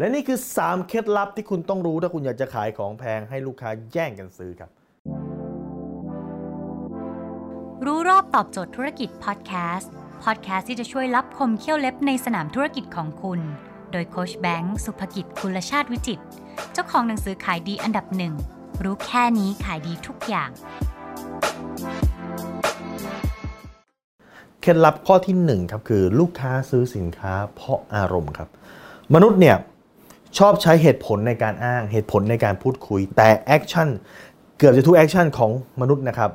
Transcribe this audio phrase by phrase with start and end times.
[0.00, 4.70] และนี่คือ 3 เคล็ดลับที่คุณต้องรู้ถ้าคุณอยากจะขายของแพงให้ลูกค้าแย่งกันซื้อครับ
[7.84, 9.90] รู้รอบตอบโจทย์ธุรกิจพอดแคสต์
[10.24, 13.40] พอดแคสต์ที่จะช่วยรับคมเขี้ยวเล็บในสนามธุรกิจของคุณ
[13.92, 16.20] โดยโคชแบงค์สุภกิจคุลชาติวิจิต
[16.72, 18.34] เจ้าของหนังสือขายดีอันดับหนึ่ง
[18.84, 20.50] รู้แค่นี้ขายดีทุกอย่าง
[24.60, 28.48] เคล็ดลับข้อที่1ครับคือลูกค้าซื้อสินค้าเพราะอารมณ์ครับ
[29.14, 29.56] มนุษย์เนี่ย
[30.38, 33.88] ชอบใช้เหตุผลในการอ้างเหตุผลในการพูดคุย แต่ action
[34.58, 35.50] เกือบจะทุก action ของ
[35.80, 36.30] มนุษย์นะครับ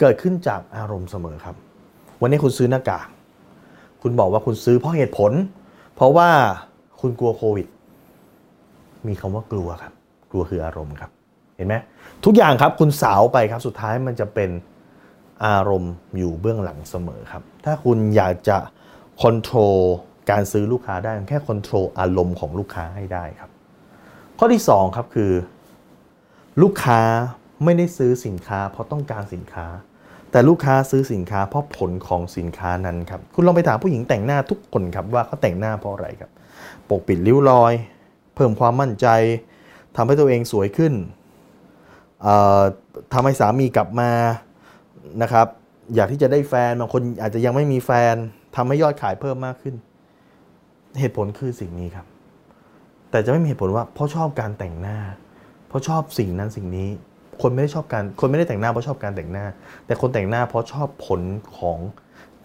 [0.00, 1.56] เกิดขึ้นจากอารมณ์เสมอครับ
[2.20, 3.06] วันนี้คุณซื้อหน้ากาก
[4.02, 5.32] คุณบอกว่าคุณซื้อเพราะเหตุผล
[5.94, 6.30] เพราะว่า
[7.00, 7.66] คุณกลัวโควิด
[9.06, 9.92] มีคำว่ากลัวครับ
[10.30, 11.10] กลัวคืออารมณ์ครับ
[11.56, 11.74] เห็นไหม
[12.24, 14.50] ทุกอย่างครับคุณสาวไปครับสุดท้ายมันจะเป็น
[15.46, 18.58] อารมณ์อยู่เบื้องหลังเสมอครับ ถ้าคุณอยากจะ
[19.22, 19.78] คอนโทรล
[20.30, 23.50] การซื้อลูกค้าได้แค่คอนโทรลอารมณ์ของลูกค้าให้ได้ครับ
[24.38, 25.32] ข้อที่2ครับคือ
[26.62, 27.00] ลูกค้า
[27.64, 29.66] ไม่ได้ซื้อสินค้า เพราะต้องการสินค้า
[30.30, 36.30] แต่ลูกค้าซื้อสินค้าเพราะผลของสินค้านั้นครับคุณลองไปถามผู้หญิงแต่งหน้าทุกคนครับว่าเขาแต่งหน้าเพราะอะไรครับ
[36.88, 37.72] ปกปิดริ้วรอย
[38.34, 39.06] เพิ่มความมั่นใจ
[39.96, 40.92] ทำให้ตัวเองสวยขึ้น
[42.22, 42.62] เอ่อ
[43.12, 44.10] ทำให้สามีกลับมา
[45.22, 45.46] นะครับ
[45.94, 48.14] อยากที่จะได้แฟนบางคนอาจจะยังไม่มีแฟน
[48.56, 49.74] ทำให้ยอดขายเพิ่มมากขึ้น
[50.98, 52.06] เหตุผลคือสิ่งนี้ครับ
[53.10, 54.98] แต่จะไม่มีเหตุผลว่าเพราะชอบการแต่งหน้า
[55.68, 56.88] เพราะชอบสิ่งนั้นสิ่งนี้
[57.42, 59.44] คนไม่ได้ชอบการคนไม่ได้แต่งหน้าเพราะชอบการแต่งหน้า
[59.86, 61.20] แต่คนแต่งหน้าเพราะชอบผล
[61.58, 61.78] ของ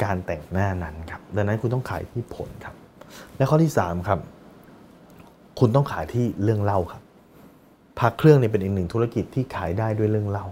[0.03, 2.75] การแต่งหน้านั้นครับดังนั้นคุณต้องขายที่ผลครับ
[3.37, 4.19] และข้อที่ 3 ครับ
[5.59, 7.01] คุณต้องขายที่เรื่องเล่าครับ
[7.99, 10.45] พักเครื่องเนี่ยเป็นอีกหนึ่งธุรกิจที่ขายได้ด้วยเรื่องเล่า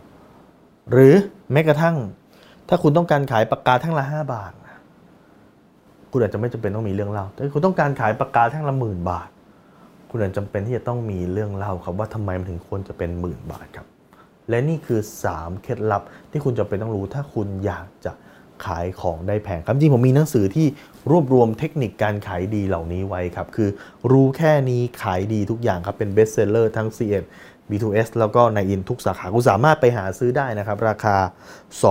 [0.92, 1.14] หรือ
[1.52, 1.96] แม้กระทั่ง
[2.70, 4.52] ถ้าคุณต้องการขายปากกาแท่งละ 5 บาท
[6.12, 9.30] คุณอาจจะไม่จำเป็นต้องมีเรื่องเล่าแต่คุณต้องการขายปากกาแท่งละหมื่นบาท
[10.10, 13.88] คุณอาจจะจำเป็นที่จะต้องมีเรื่องเล่าครับว่าทำไมมันถึงควรจะเป็นหมื่นบาทครับ
[14.50, 15.00] และนี่คือ
[15.32, 18.12] 3 เคล็ดลับที่คุณจะเป็นต้องรู้ถ้าคุณอยากจะ
[18.66, 20.68] ขายของได้แพงครับจริงผมมีหนังสือที่
[21.12, 23.70] รวบรวมเทคนิคการขายดีเหล่านี้ไว้ครับ คือ
[24.12, 27.26] รู้แค่นี้ขายดีทุกอย่างครับ เป็นเบสเซลเลอร์ทั้ง C1
[27.70, 31.18] B2S แล้วก็ในอินทุกสาขาคุณสามารถไปหาซื้อได้นะครับ ราคา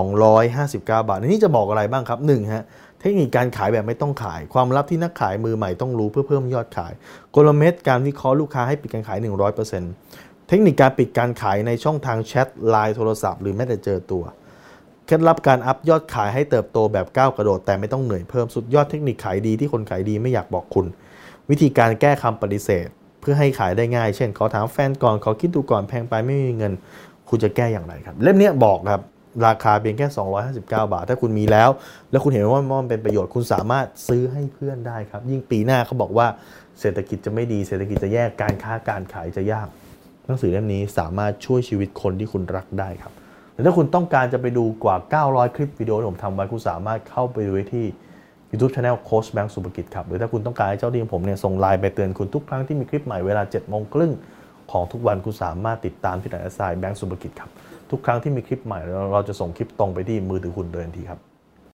[0.06, 2.64] 259 บาทอันนี้จะบอกอะไรบ้างครับ1ฮะ
[3.00, 6.92] เทคนิคการขายแบบไม่ต้องขาย ความลับที่นักขายมือใหม่ต้องรู้เพื่อเพิ่มยอดขาย
[7.34, 9.18] กลเม็ดการวิเคราะห์ลูกค้าให้ปิดการขาย
[9.82, 14.24] 100%เทคนิคการปิดการขายในช่องทางแชทไลน์โทรศัพท์หรือแม้แต่เจอตัว
[15.06, 20.86] เคล็ดลับการ up ยอดขายให้เติบโตแบบก้าวกระโดดแต่ไม่ต้องเหนื่อยเพิ่มสุดยอดเทคนิคขายดีที่คนขายดีไม่อยากบอกคุณ
[21.50, 22.86] วิธีการแก้คำปฏิเสธ
[23.20, 26.72] เพื่อให้ขายได้ง่าย เช่นขอถามแฟนก่อนขอคิดดูก่อนแพงไปไม่มีเงิน
[27.28, 29.02] คุณจะแก้อย่างไรครับ เล่มนี้บอกครับ
[29.46, 30.06] ราคาเพียงแค่
[30.46, 31.70] 259 บาท ถ้าคุณมีแล้ว
[32.10, 36.26] แล้วคุณเห็นว่ามันเป็นประโยชน์คุณสามารถซื้อให้เพื่อนได้ครับ ยิ่งปีหน้าเขาบอกว่า
[36.80, 39.68] เศรษฐกิจจะไม่ดีเศรษฐกิจจะแย่การค้าการขายจะยาก
[40.26, 43.12] หนังสือเล่มนี้สามารถช่วยชีวิตคนที่คุณรักได้ครับ
[43.52, 44.96] หรือถ้าคุณต้องการจะไปดูกว่า
[45.26, 47.86] 900 คลิปวิดีโอที่ผมทำไว้คุณสามารถเข้าไปดูที่
[48.50, 54.12] YouTube Channel โค้ชแบงค์สุภกิจครับหรือถ้าคุณต้องการให้เจ้าที่ของผมเนี่ยส่งไลน์ไปเตือนคุณทุกครั้งที่มีคลิปใหม่เวลา7โมงครึ่ง
[54.72, 57.50] ของทุกวันคุณสามารถติดตามที่ไหนสายแบงค์สุภกิจครับ
[57.90, 58.78] ทุกครั้งที่มีคลิปใหม่
[59.12, 61.20] เราจะส่งคลิปตรงไปที่มือถือคุณโดยทันทีครับ